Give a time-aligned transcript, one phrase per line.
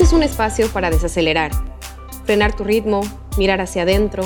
[0.00, 1.50] Es un espacio para desacelerar,
[2.24, 3.02] frenar tu ritmo,
[3.36, 4.22] mirar hacia adentro,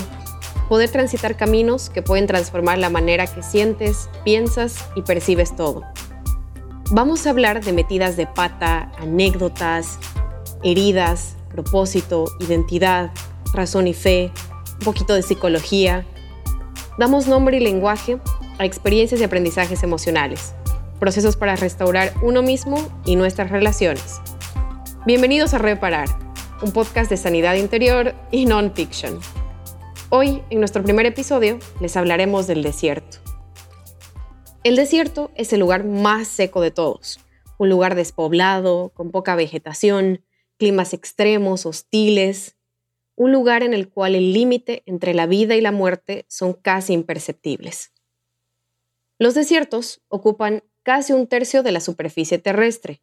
[0.69, 5.83] poder transitar caminos que pueden transformar la manera que sientes, piensas y percibes todo.
[6.93, 9.99] Vamos a hablar de metidas de pata, anécdotas,
[10.63, 13.11] heridas, propósito, identidad,
[13.53, 14.31] razón y fe,
[14.75, 16.07] un poquito de psicología.
[17.01, 18.21] Damos nombre y lenguaje
[18.59, 20.55] a experiencias y aprendizajes emocionales,
[21.01, 24.21] procesos para restaurar uno mismo y nuestras relaciones.
[25.07, 26.09] Bienvenidos a Reparar,
[26.63, 29.21] un podcast de sanidad interior y non-fiction.
[30.09, 33.19] Hoy, en nuestro primer episodio, les hablaremos del desierto.
[34.63, 37.21] El desierto es el lugar más seco de todos,
[37.59, 40.25] un lugar despoblado, con poca vegetación,
[40.57, 42.57] climas extremos, hostiles,
[43.15, 46.95] un lugar en el cual el límite entre la vida y la muerte son casi
[46.95, 47.93] imperceptibles.
[49.19, 53.03] Los desiertos ocupan casi un tercio de la superficie terrestre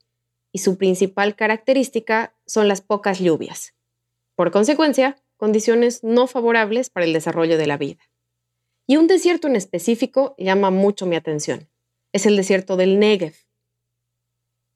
[0.52, 3.74] y su principal característica son las pocas lluvias.
[4.36, 8.02] Por consecuencia, condiciones no favorables para el desarrollo de la vida.
[8.88, 11.70] Y un desierto en específico llama mucho mi atención.
[12.14, 13.36] Es el desierto del Negev.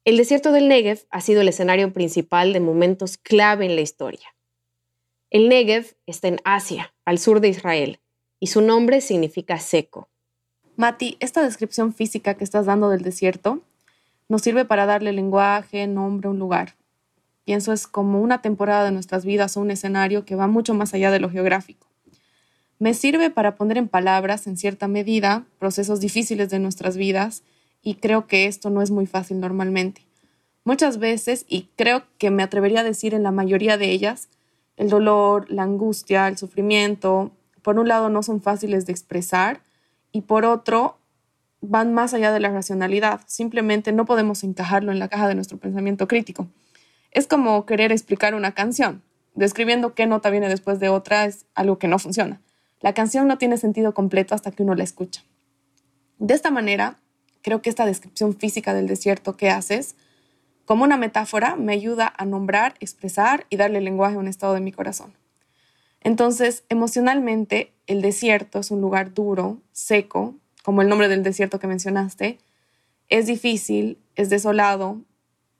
[0.04, 4.34] El desierto del Negev ha sido el escenario principal de momentos clave en la historia.
[5.30, 8.00] El Negev está en Asia, al sur de Israel,
[8.38, 10.08] y su nombre significa seco.
[10.76, 13.62] Mati, esta descripción física que estás dando del desierto
[14.28, 16.74] nos sirve para darle lenguaje, nombre, un lugar.
[17.44, 20.94] Pienso es como una temporada de nuestras vidas o un escenario que va mucho más
[20.94, 21.86] allá de lo geográfico.
[22.78, 27.42] Me sirve para poner en palabras, en cierta medida, procesos difíciles de nuestras vidas
[27.82, 30.02] y creo que esto no es muy fácil normalmente.
[30.64, 34.28] Muchas veces, y creo que me atrevería a decir en la mayoría de ellas,
[34.76, 37.30] el dolor, la angustia, el sufrimiento,
[37.62, 39.60] por un lado no son fáciles de expresar
[40.12, 40.98] y por otro
[41.60, 43.20] van más allá de la racionalidad.
[43.26, 46.48] Simplemente no podemos encajarlo en la caja de nuestro pensamiento crítico.
[47.10, 49.02] Es como querer explicar una canción.
[49.34, 52.40] Describiendo qué nota viene después de otra es algo que no funciona.
[52.80, 55.22] La canción no tiene sentido completo hasta que uno la escucha.
[56.18, 56.98] De esta manera,
[57.42, 59.96] creo que esta descripción física del desierto que haces,
[60.64, 64.60] como una metáfora, me ayuda a nombrar, expresar y darle lenguaje a un estado de
[64.60, 65.14] mi corazón.
[66.00, 70.34] Entonces, emocionalmente, el desierto es un lugar duro, seco,
[70.66, 72.40] como el nombre del desierto que mencionaste,
[73.08, 75.00] es difícil, es desolado,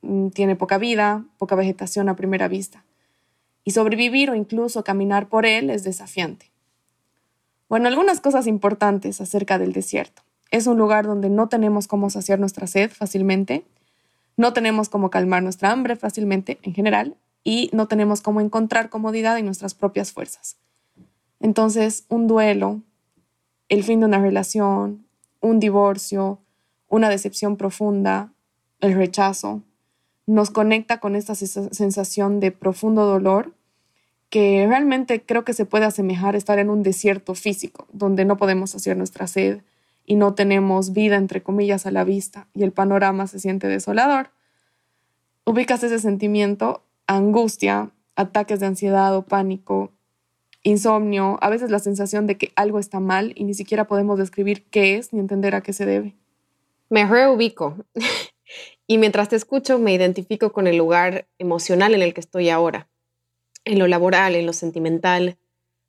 [0.02, 2.82] mm, tiene poca vida, poca vegetación a primera vista.
[3.62, 6.50] Y sobrevivir o incluso caminar por él es desafiante.
[7.68, 10.22] Bueno, algunas cosas importantes acerca del desierto.
[10.50, 13.62] Es un lugar donde no tenemos cómo saciar nuestra sed fácilmente,
[14.36, 19.38] no tenemos cómo calmar nuestra hambre fácilmente en general y no tenemos cómo encontrar comodidad
[19.38, 20.56] en nuestras propias fuerzas.
[21.38, 22.80] Entonces, un duelo,
[23.68, 25.06] el fin de una relación,
[25.40, 26.40] un divorcio,
[26.88, 28.32] una decepción profunda,
[28.80, 29.62] el rechazo,
[30.26, 33.54] nos conecta con esta sensación de profundo dolor
[34.28, 38.74] que realmente creo que se puede asemejar estar en un desierto físico, donde no podemos
[38.74, 39.60] hacer nuestra sed
[40.04, 44.30] y no tenemos vida, entre comillas, a la vista y el panorama se siente desolador.
[45.44, 49.92] Ubicas ese sentimiento, angustia, ataques de ansiedad o pánico,
[50.66, 54.64] insomnio, a veces la sensación de que algo está mal y ni siquiera podemos describir
[54.64, 56.16] qué es ni entender a qué se debe.
[56.88, 57.76] Me reubico
[58.86, 62.88] y mientras te escucho me identifico con el lugar emocional en el que estoy ahora,
[63.64, 65.38] en lo laboral, en lo sentimental,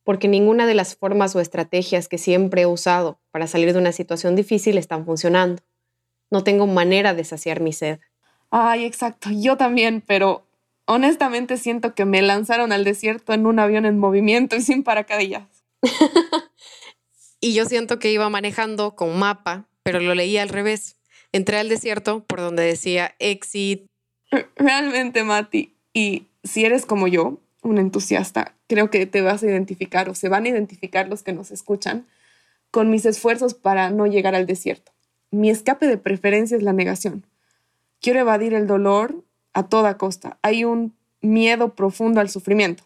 [0.03, 3.91] porque ninguna de las formas o estrategias que siempre he usado para salir de una
[3.91, 5.63] situación difícil están funcionando.
[6.29, 7.99] No tengo manera de saciar mi sed.
[8.51, 10.46] Ay, exacto, yo también, pero
[10.87, 15.47] honestamente siento que me lanzaron al desierto en un avión en movimiento y sin paracaidillas.
[17.39, 20.95] y yo siento que iba manejando con mapa, pero lo leí al revés.
[21.31, 23.85] Entré al desierto por donde decía exit.
[24.55, 30.09] Realmente, Mati, y si eres como yo, un entusiasta, creo que te vas a identificar
[30.09, 32.07] o se van a identificar los que nos escuchan
[32.71, 34.91] con mis esfuerzos para no llegar al desierto.
[35.31, 37.25] Mi escape de preferencia es la negación.
[37.99, 39.23] Quiero evadir el dolor
[39.57, 40.37] a toda costa.
[40.43, 42.83] Hay un miedo profundo al sufrimiento.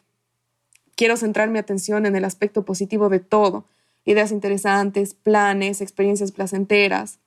[0.95, 3.65] Quiero centrar mi atención en el aspecto positivo de todo,
[4.05, 7.19] ideas interesantes, planes, experiencias placenteras.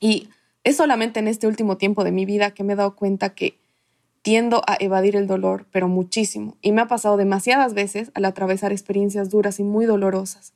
[0.00, 0.30] Y
[0.64, 3.58] es solamente en este último tiempo de mi vida que me he dado cuenta que
[4.22, 6.56] tiendo a evadir el dolor, pero muchísimo.
[6.62, 10.54] Y me ha pasado demasiadas veces al atravesar experiencias duras y muy dolorosas,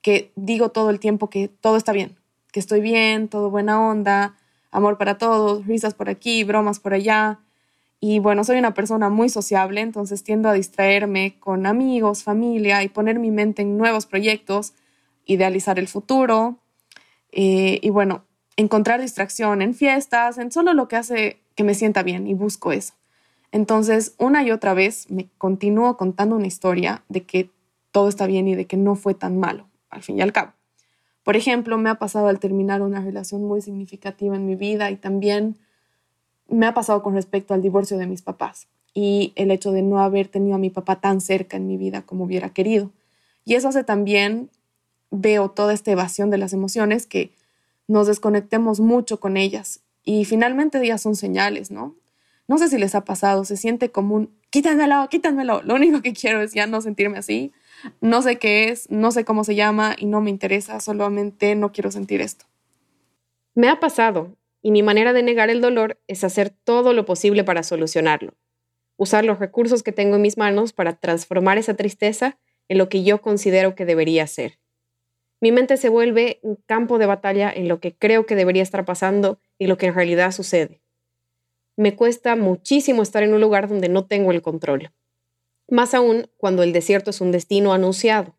[0.00, 2.18] que digo todo el tiempo que todo está bien,
[2.52, 4.36] que estoy bien, todo buena onda,
[4.70, 7.40] amor para todos, risas por aquí, bromas por allá,
[8.00, 12.88] y bueno, soy una persona muy sociable, entonces tiendo a distraerme con amigos, familia y
[12.88, 14.72] poner mi mente en nuevos proyectos,
[15.24, 16.58] idealizar el futuro
[17.32, 18.24] eh, y bueno,
[18.56, 22.72] encontrar distracción en fiestas, en solo lo que hace que me sienta bien y busco
[22.72, 22.94] eso.
[23.50, 27.50] Entonces, una y otra vez me continúo contando una historia de que
[27.90, 30.52] todo está bien y de que no fue tan malo, al fin y al cabo.
[31.24, 34.96] Por ejemplo, me ha pasado al terminar una relación muy significativa en mi vida y
[34.96, 35.56] también
[36.48, 40.00] me ha pasado con respecto al divorcio de mis papás y el hecho de no
[40.00, 42.90] haber tenido a mi papá tan cerca en mi vida como hubiera querido.
[43.44, 44.50] Y eso hace también,
[45.10, 47.30] veo toda esta evasión de las emociones, que
[47.86, 49.80] nos desconectemos mucho con ellas.
[50.04, 51.94] Y finalmente ellas son señales, ¿no?
[52.46, 55.62] No sé si les ha pasado, se siente como un, quítanmelo, quítanmelo.
[55.62, 57.52] Lo único que quiero es ya no sentirme así.
[58.00, 61.72] No sé qué es, no sé cómo se llama y no me interesa, solamente no
[61.72, 62.46] quiero sentir esto.
[63.54, 67.44] Me ha pasado y mi manera de negar el dolor es hacer todo lo posible
[67.44, 68.34] para solucionarlo.
[68.96, 72.38] Usar los recursos que tengo en mis manos para transformar esa tristeza
[72.68, 74.58] en lo que yo considero que debería ser.
[75.40, 78.84] Mi mente se vuelve un campo de batalla en lo que creo que debería estar
[78.84, 80.82] pasando y lo que en realidad sucede
[81.78, 84.90] me cuesta muchísimo estar en un lugar donde no tengo el control.
[85.68, 88.36] Más aún cuando el desierto es un destino anunciado,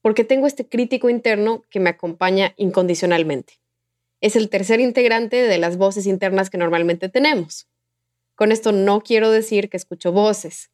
[0.00, 3.60] porque tengo este crítico interno que me acompaña incondicionalmente.
[4.20, 7.68] Es el tercer integrante de las voces internas que normalmente tenemos.
[8.34, 10.70] Con esto no quiero decir que escucho voces,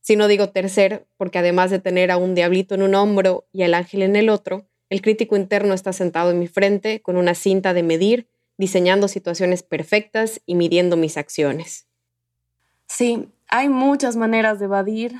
[0.00, 3.74] sino digo tercer porque además de tener a un diablito en un hombro y al
[3.74, 7.72] ángel en el otro, el crítico interno está sentado en mi frente con una cinta
[7.74, 11.86] de medir diseñando situaciones perfectas y midiendo mis acciones.
[12.86, 15.14] Sí, hay muchas maneras de evadir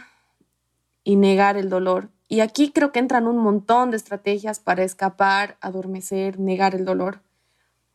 [1.03, 2.11] y negar el dolor.
[2.29, 7.21] Y aquí creo que entran un montón de estrategias para escapar, adormecer, negar el dolor.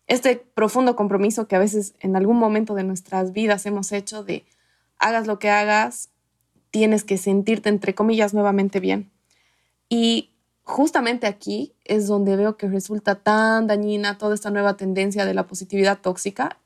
[0.10, 4.44] Este profundo compromiso que a veces en algún momento de nuestras vidas hemos hecho de
[4.98, 6.10] hagas lo que hagas,
[6.72, 9.12] tienes que sentirte entre comillas nuevamente bien.
[9.88, 10.32] Y
[10.64, 15.46] justamente aquí es donde veo que resulta tan dañina toda esta nueva tendencia de la
[15.46, 16.58] positividad tóxica,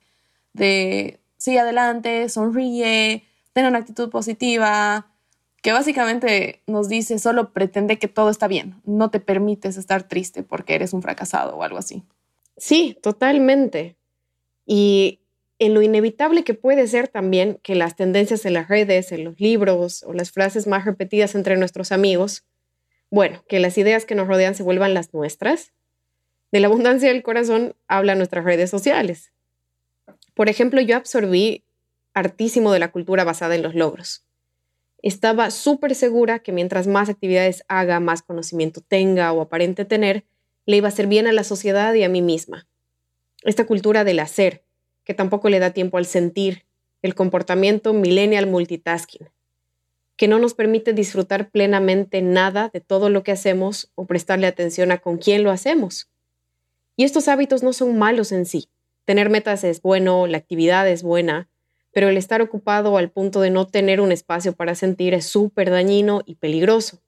[0.54, 5.08] de sigue adelante, sonríe, ten una actitud positiva,
[5.62, 10.44] que básicamente nos dice solo pretende que todo está bien, no te permites estar triste
[10.44, 12.04] porque eres un fracasado o algo así.
[12.64, 13.98] Sí, totalmente.
[14.66, 15.20] Y
[15.60, 19.40] en lo inevitable que puede ser también que las tendencias en las redes, en los
[19.40, 22.46] libros o las frases más repetidas entre nuestros amigos
[23.14, 25.72] bueno, que las ideas que nos rodean se vuelvan las nuestras.
[26.52, 29.32] De la abundancia del corazón hablan nuestras redes sociales.
[30.34, 31.64] Por ejemplo, yo absorbí
[32.16, 34.26] hartísimo de la cultura basada en los logros.
[35.04, 40.24] Estaba súper segura que mientras más actividades haga, más conocimiento tenga o aparente tener,
[40.66, 42.68] le iba a hacer bien a la sociedad y a mí misma.
[43.44, 44.64] Esta cultura del hacer,
[45.04, 46.66] que tampoco le da tiempo al sentir,
[47.02, 49.30] el comportamiento millennial multitasking,
[50.16, 54.92] que no nos permite disfrutar plenamente nada de todo lo que hacemos o prestarle atención
[54.92, 56.10] a con quién lo hacemos.
[56.96, 58.70] Y estos hábitos no son malos en sí.
[59.06, 61.50] Tener metas es bueno, la actividad es buena,
[61.92, 65.70] pero el estar ocupado al punto de no tener un espacio para sentir es súper
[65.70, 67.03] dañino y peligroso.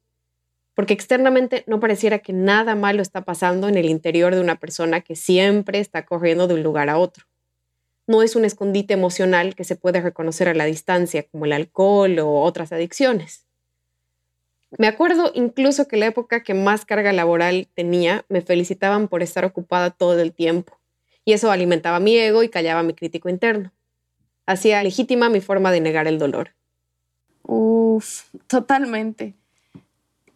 [0.76, 5.02] Porque externamente no pareciera que nada malo está pasando en el interior de una persona
[5.02, 7.26] que siempre está corriendo de un lugar a otro
[8.08, 12.20] no es un escondite emocional que se puede reconocer a la distancia, como el alcohol
[12.20, 13.46] o otras adicciones.
[14.78, 19.46] Me acuerdo incluso que la época que más carga laboral tenía, me felicitaban por estar
[19.46, 20.78] ocupada todo el tiempo,
[21.24, 23.72] y eso alimentaba mi ego y callaba mi crítico interno.
[24.46, 26.52] Hacía legítima mi forma de negar el dolor.
[27.44, 29.34] Uf, totalmente.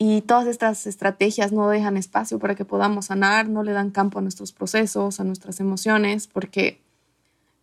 [0.01, 4.19] Y todas estas estrategias no dejan espacio para que podamos sanar, no le dan campo
[4.19, 6.81] a nuestros procesos, a nuestras emociones, porque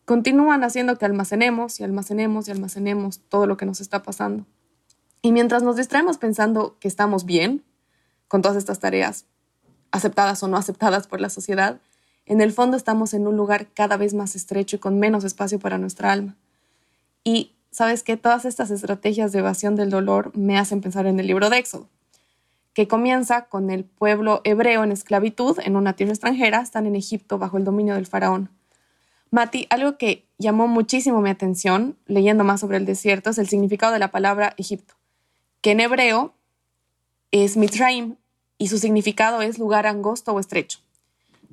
[0.05, 4.45] continúan haciendo que almacenemos y almacenemos y almacenemos todo lo que nos está pasando.
[5.23, 7.65] Y mientras nos distraemos pensando que estamos bien
[8.29, 9.25] con todas estas tareas,
[9.91, 11.81] aceptadas o no aceptadas por la sociedad,
[12.27, 15.59] en el fondo estamos en un lugar cada vez más estrecho y con menos espacio
[15.59, 16.37] para nuestra alma.
[17.25, 21.29] Y sabes que todas estas estrategias de evasión del dolor me hacen pensar en el
[21.29, 21.89] libro de Éxodo,
[22.77, 27.39] que comienza con el pueblo hebreo en esclavitud en una tierra extranjera, están en Egipto
[27.39, 28.51] bajo el dominio del faraón.
[29.31, 33.95] Mati, algo que llamó muchísimo mi atención leyendo más sobre el desierto es el significado
[33.95, 34.93] de la palabra Egipto,
[35.63, 36.35] que en hebreo
[37.31, 38.17] es Mitraim
[38.59, 40.81] y su significado es lugar angosto o estrecho.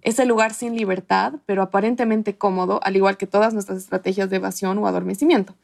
[0.02, 4.36] Es el lugar sin libertad, pero aparentemente cómodo, al igual que todas nuestras estrategias de
[4.36, 5.56] evasión o adormecimiento.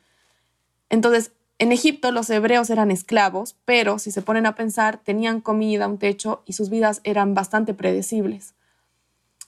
[0.89, 5.89] Entonces, en Egipto los hebreos eran esclavos, pero si se ponen a pensar, tenían comida,
[5.89, 8.55] un techo y sus vidas eran bastante predecibles.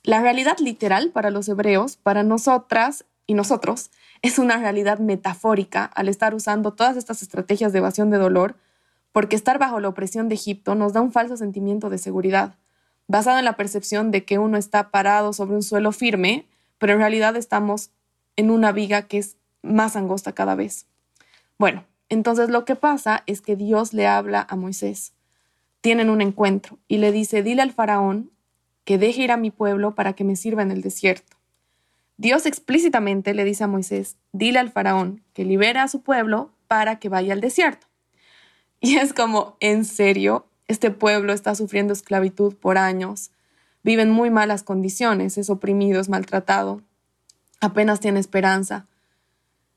[0.03, 3.91] La realidad literal para los hebreos, para nosotras y nosotros,
[4.21, 8.55] es una realidad metafórica al estar usando todas estas estrategias de evasión de dolor,
[9.13, 12.55] porque estar bajo la opresión de Egipto nos da un falso sentimiento de seguridad,
[13.07, 16.45] basado en la percepción de que uno está parado sobre un suelo firme,
[16.77, 17.89] pero en realidad estamos
[18.35, 20.87] en una viga que es más angosta cada vez.
[21.57, 25.13] Bueno, entonces lo que pasa es que Dios le habla a Moisés.
[25.79, 28.31] Tienen un encuentro y le dice, dile al faraón
[28.83, 31.37] que deje ir a mi pueblo para que me sirva en el desierto.
[32.17, 36.99] Dios explícitamente le dice a Moisés, dile al faraón que libera a su pueblo para
[36.99, 37.87] que vaya al desierto.
[38.81, 43.31] Y es como, en serio, este pueblo está sufriendo esclavitud por años,
[43.83, 46.81] vive en muy malas condiciones, es oprimido, es maltratado,
[47.61, 48.87] apenas tiene esperanza.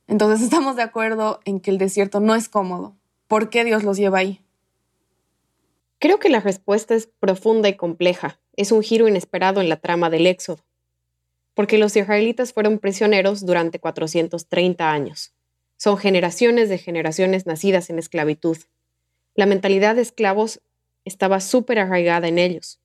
[0.07, 2.97] Entonces estamos de acuerdo en que el desierto no es cómodo.
[3.29, 4.41] ¿Por qué Dios los lleva ahí?
[5.99, 8.39] Creo que la respuesta es profunda y compleja.
[8.57, 10.63] Es un giro inesperado en la trama del Éxodo.
[11.55, 15.33] Porque los israelitas fueron prisioneros durante 430 años.
[15.77, 18.59] Son generaciones de generaciones nacidas en esclavitud.
[19.35, 20.61] La mentalidad de esclavos
[21.05, 22.81] estaba súper arraigada en ellos.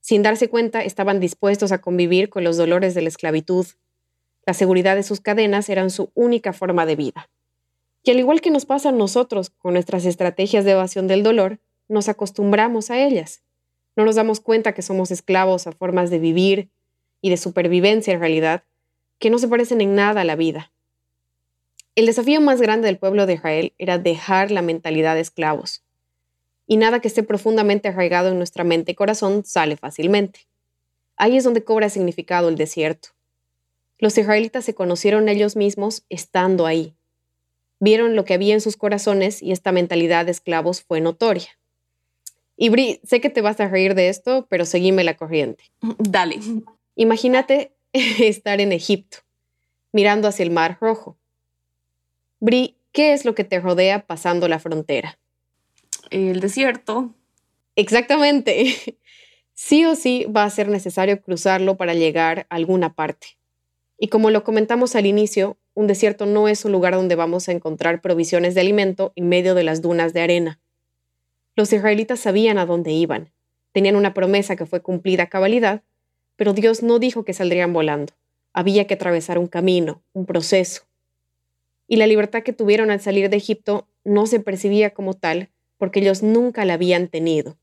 [0.00, 3.66] Sin darse cuenta, estaban dispuestos a convivir con los dolores de la esclavitud.
[4.44, 7.28] La seguridad de sus cadenas eran su única forma de vida.
[8.02, 11.60] Y al igual que nos pasa a nosotros con nuestras estrategias de evasión del dolor,
[11.88, 13.42] nos acostumbramos a ellas.
[13.94, 16.68] No nos damos cuenta que somos esclavos a formas de vivir
[17.20, 18.64] y de supervivencia en realidad
[19.18, 20.72] que no se parecen en nada a la vida.
[21.94, 25.84] El desafío más grande del pueblo de Israel era dejar la mentalidad de esclavos.
[26.66, 30.48] Y nada que esté profundamente arraigado en nuestra mente y corazón sale fácilmente.
[31.16, 33.10] Ahí es donde cobra significado el desierto.
[34.02, 36.96] Los israelitas se conocieron ellos mismos estando ahí.
[37.78, 41.56] Vieron lo que había en sus corazones y esta mentalidad de esclavos fue notoria.
[42.56, 45.62] Y Bri, sé que te vas a reír de esto, pero seguime la corriente.
[46.00, 46.40] Dale.
[46.96, 49.18] Imagínate estar en Egipto,
[49.92, 51.16] mirando hacia el Mar Rojo.
[52.40, 55.16] Bri, ¿qué es lo que te rodea pasando la frontera?
[56.10, 57.14] El desierto.
[57.76, 58.74] Exactamente.
[59.54, 63.36] Sí o sí va a ser necesario cruzarlo para llegar a alguna parte.
[64.02, 67.52] Y como lo comentamos al inicio, un desierto no es un lugar donde vamos a
[67.52, 70.58] encontrar provisiones de alimento en medio de las dunas de arena.
[71.54, 73.30] Los israelitas sabían a dónde iban.
[73.70, 75.82] Tenían una promesa que fue cumplida a cabalidad,
[76.34, 78.12] pero Dios no dijo que saldrían volando.
[78.52, 80.82] Había que atravesar un camino, un proceso.
[81.86, 86.00] Y la libertad que tuvieron al salir de Egipto no se percibía como tal porque
[86.00, 87.56] ellos nunca la habían tenido.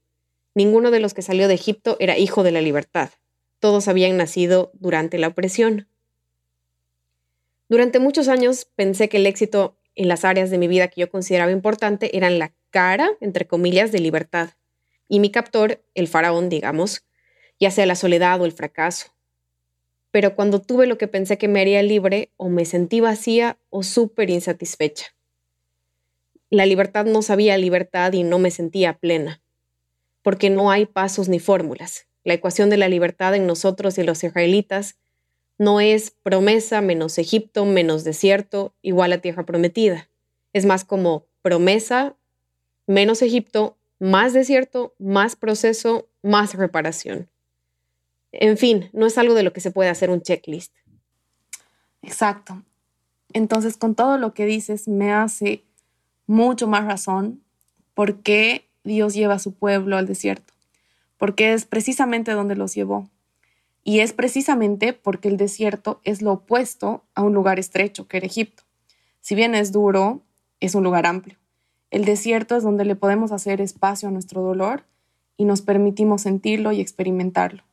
[0.55, 3.09] Ninguno de los que salió de Egipto era hijo de la libertad.
[3.59, 5.88] Todos habían nacido durante la opresión.
[7.69, 11.09] Durante muchos años pensé que el éxito en las áreas de mi vida que yo
[11.09, 14.49] consideraba importante eran la cara, entre comillas, de libertad,
[15.07, 17.05] y mi captor, el faraón, digamos,
[17.59, 19.13] ya sea la soledad o el fracaso.
[20.09, 23.83] Pero cuando tuve lo que pensé que me haría libre, o me sentí vacía o
[23.83, 25.07] súper insatisfecha.
[26.49, 29.43] La libertad no sabía libertad y no me sentía plena,
[30.23, 32.07] porque no hay pasos ni fórmulas.
[32.23, 34.97] La ecuación de la libertad en nosotros y los israelitas
[35.59, 40.09] no es promesa menos Egipto menos desierto igual a tierra prometida.
[40.53, 42.15] Es más como promesa
[42.87, 47.29] menos Egipto, más desierto, más proceso, más reparación.
[48.31, 50.73] En fin, no es algo de lo que se puede hacer un checklist.
[52.01, 52.63] Exacto.
[53.33, 55.63] Entonces, con todo lo que dices, me hace
[56.25, 57.43] mucho más razón
[57.93, 60.53] por qué Dios lleva a su pueblo al desierto,
[61.17, 63.09] porque es precisamente donde los llevó.
[63.89, 68.27] Y es precisamente porque el desierto es lo opuesto a un lugar estrecho, que era
[68.27, 68.61] Egipto.
[69.19, 70.21] Si bien es duro,
[70.59, 71.39] es un lugar amplio.
[71.89, 74.83] El desierto es donde le podemos hacer espacio a nuestro dolor
[75.37, 77.63] y nos permitimos sentirlo y experimentarlo.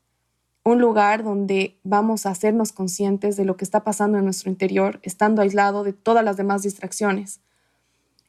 [0.65, 5.01] Un lugar donde vamos a hacernos conscientes de lo que está pasando en nuestro interior,
[5.03, 7.41] estando aislado de todas las demás distracciones.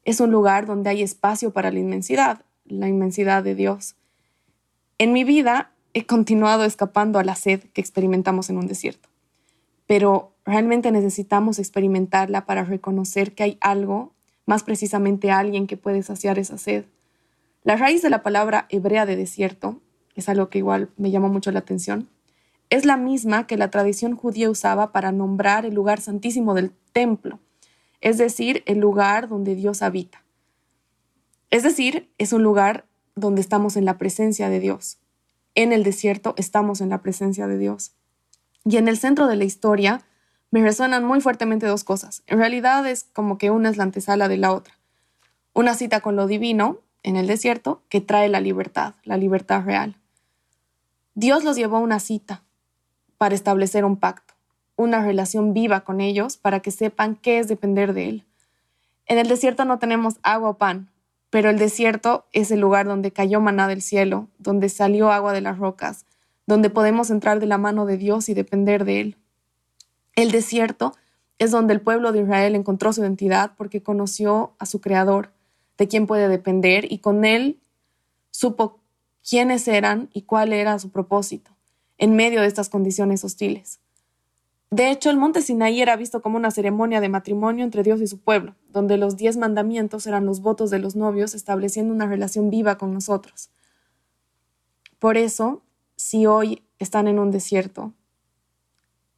[0.04, 3.96] Es un lugar donde hay espacio para la inmensidad, la inmensidad de Dios.
[4.98, 9.10] En mi vida he continuado escapando a la sed que experimentamos en un desierto.
[9.88, 14.14] Pero realmente necesitamos experimentarla para reconocer que hay algo,
[14.46, 16.86] más precisamente alguien que puede saciar esa sed.
[17.64, 19.82] La raíz de la palabra hebrea de desierto,
[20.14, 22.08] es algo que igual me llamó mucho la atención,
[22.70, 27.40] es la misma que la tradición judía usaba para nombrar el lugar santísimo del templo,
[28.02, 30.24] es decir, el lugar donde Dios habita.
[31.50, 32.86] Es decir, es un lugar
[33.16, 35.00] donde estamos en la presencia de Dios
[35.58, 37.92] en el desierto estamos en la presencia de Dios.
[38.64, 40.02] Y en el centro de la historia
[40.52, 42.22] me resuenan muy fuertemente dos cosas.
[42.28, 44.76] En realidad es como que una es la antesala de la otra.
[45.54, 49.96] Una cita con lo divino en el desierto que trae la libertad, la libertad real.
[51.16, 52.44] Dios los llevó a una cita
[53.18, 54.36] para establecer un pacto,
[54.76, 58.26] una relación viva con ellos para que sepan qué es depender de Él.
[59.08, 60.92] En el desierto no tenemos agua o pan,
[61.30, 65.42] pero el desierto es el lugar donde cayó maná del cielo, donde salió agua de
[65.42, 66.06] las rocas,
[66.46, 69.18] donde podemos entrar de la mano de Dios y depender de Él.
[70.16, 70.94] El desierto
[71.40, 75.30] Es donde el pueblo de Israel encontró su identidad porque conoció a su creador,
[75.78, 77.60] de quien puede depender, y con él
[78.32, 78.80] supo
[79.28, 81.52] quiénes eran y cuál era su propósito
[82.00, 83.80] en medio de estas condiciones hostiles.
[84.70, 88.08] De hecho, el monte Sinaí era visto como una ceremonia de matrimonio entre Dios y
[88.08, 92.50] su pueblo, donde los diez mandamientos eran los votos de los novios estableciendo una relación
[92.50, 93.50] viva con nosotros.
[95.00, 95.64] Por eso,
[95.96, 97.94] si hoy están en un desierto,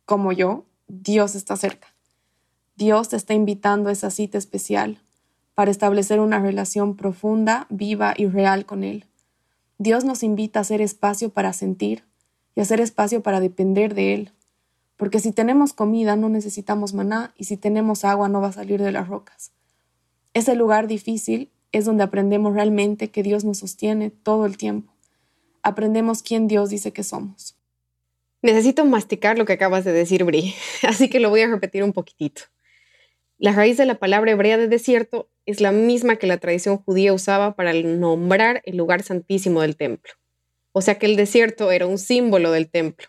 [0.05, 1.87] como yo, Dios está cerca.
[2.75, 5.01] Dios te está invitando a esa cita especial
[5.55, 9.05] para establecer una relación profunda, viva y real con Él.
[9.79, 12.03] Dios nos invita a hacer espacio para sentir
[12.55, 14.31] y hacer espacio para depender de Él
[14.99, 18.81] porque si tenemos comida no necesitamos maná y si tenemos agua no va a salir
[18.81, 19.53] de las rocas.
[20.33, 24.91] Ese lugar difícil es donde aprendemos realmente que Dios nos sostiene todo el tiempo.
[25.63, 27.55] Aprendemos quién Dios dice que somos.
[28.41, 30.53] Necesito masticar lo que acabas de decir, Bri,
[30.83, 32.41] así que lo voy a repetir un poquitito.
[33.37, 37.13] La raíz de la palabra hebrea de desierto es la misma que la tradición judía
[37.13, 40.11] usaba para nombrar el lugar santísimo del templo.
[40.73, 43.07] O sea que el desierto era un símbolo del templo.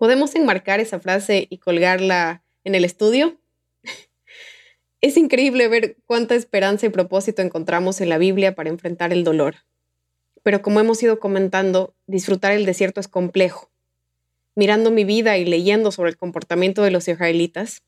[0.00, 3.36] ¿Podemos enmarcar esa frase y colgarla en el estudio?
[5.02, 9.56] Es increíble ver cuánta esperanza y propósito encontramos en la Biblia para enfrentar el dolor.
[10.42, 13.68] Pero como hemos ido comentando, disfrutar el desierto es complejo.
[14.54, 17.82] Mirando mi vida y leyendo sobre el comportamiento de los israelitas,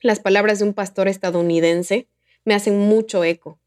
[0.00, 2.06] las palabras de un pastor estadounidense
[2.44, 3.58] me hacen mucho eco.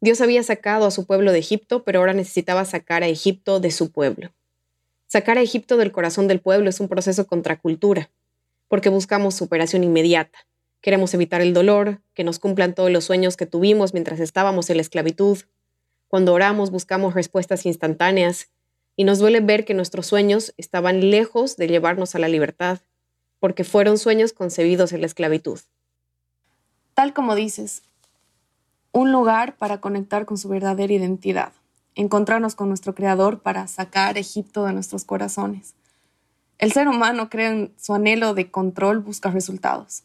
[0.00, 3.72] Dios había sacado a su pueblo de Egipto, pero ahora necesitaba sacar a Egipto de
[3.72, 4.30] su pueblo.
[5.16, 8.10] Sacar a Egipto del corazón del pueblo es un proceso contracultura,
[8.68, 10.40] porque buscamos superación inmediata.
[10.82, 14.76] Queremos evitar el dolor, que nos cumplan todos los sueños que tuvimos mientras estábamos en
[14.76, 15.38] la esclavitud.
[16.08, 18.50] Cuando oramos buscamos respuestas instantáneas
[18.94, 22.80] y nos duele ver que nuestros sueños estaban lejos de llevarnos a la libertad,
[23.40, 25.60] porque fueron sueños concebidos en la esclavitud.
[26.92, 27.84] Tal como dices,
[28.92, 31.54] un lugar para conectar con su verdadera identidad
[31.96, 35.74] encontrarnos con nuestro Creador para sacar Egipto de nuestros corazones.
[36.58, 40.04] El ser humano cree en su anhelo de control, busca resultados,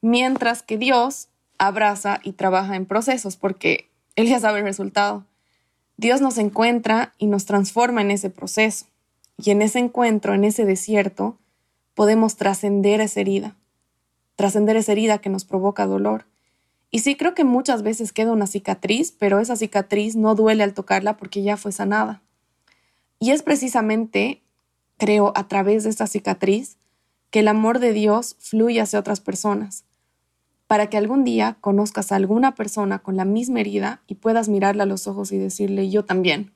[0.00, 1.28] mientras que Dios
[1.58, 5.24] abraza y trabaja en procesos porque Él ya sabe el resultado.
[5.96, 8.86] Dios nos encuentra y nos transforma en ese proceso.
[9.36, 11.36] Y en ese encuentro, en ese desierto,
[11.94, 13.56] podemos trascender esa herida,
[14.34, 16.24] trascender esa herida que nos provoca dolor
[16.90, 20.74] y sí creo que muchas veces queda una cicatriz, pero esa cicatriz no duele al
[20.74, 22.22] tocarla porque ya fue sanada.
[23.18, 24.42] Y es precisamente,
[24.96, 26.76] creo, a través de esta cicatriz
[27.30, 29.84] que el amor de Dios fluye hacia otras personas,
[30.66, 34.84] para que algún día conozcas a alguna persona con la misma herida y puedas mirarla
[34.84, 36.52] a los ojos y decirle yo también.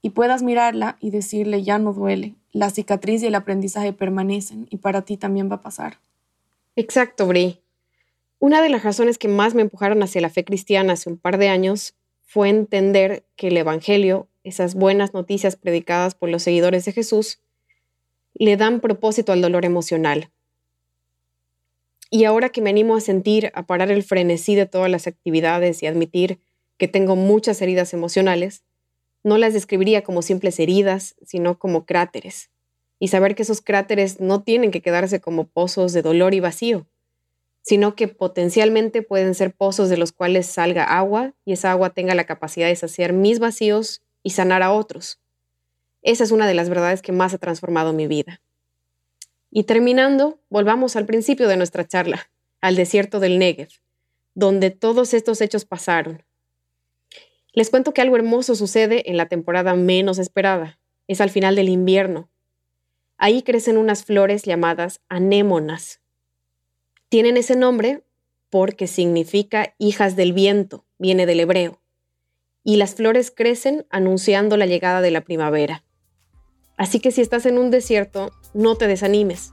[0.00, 4.76] Y puedas mirarla y decirle ya no duele, la cicatriz y el aprendizaje permanecen y
[4.76, 5.98] para ti también va a pasar.
[6.76, 7.63] Exacto, Bri.
[8.44, 11.38] Una de las razones que más me empujaron hacia la fe cristiana hace un par
[11.38, 11.94] de años
[12.26, 17.40] fue entender que el Evangelio, esas buenas noticias predicadas por los seguidores de Jesús,
[18.34, 20.28] le dan propósito al dolor emocional.
[22.10, 25.82] Y ahora que me animo a sentir, a parar el frenesí de todas las actividades
[25.82, 26.38] y admitir
[26.76, 28.62] que tengo muchas heridas emocionales,
[29.22, 32.50] no las describiría como simples heridas, sino como cráteres.
[32.98, 36.86] Y saber que esos cráteres no tienen que quedarse como pozos de dolor y vacío,
[37.64, 42.14] sino que potencialmente pueden ser pozos de los cuales salga agua y esa agua tenga
[42.14, 45.18] la capacidad de saciar mis vacíos y sanar a otros.
[46.02, 48.42] Esa es una de las verdades que más ha transformado mi vida.
[49.50, 52.28] Y terminando, volvamos al principio de nuestra charla,
[52.60, 53.70] al desierto del Negev,
[54.34, 56.22] donde todos estos hechos pasaron.
[57.54, 60.78] Les cuento que algo hermoso sucede en la temporada menos esperada.
[61.08, 62.28] Es al final del invierno.
[63.16, 66.00] Ahí crecen unas flores llamadas anémonas,
[67.08, 68.02] tienen ese nombre
[68.50, 71.80] porque significa hijas del viento, viene del hebreo,
[72.62, 75.84] y las flores crecen anunciando la llegada de la primavera.
[76.76, 79.52] Así que si estás en un desierto, no te desanimes.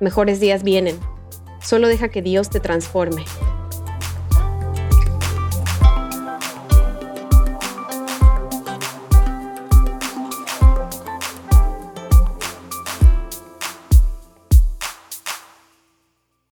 [0.00, 0.98] Mejores días vienen.
[1.60, 3.24] Solo deja que Dios te transforme.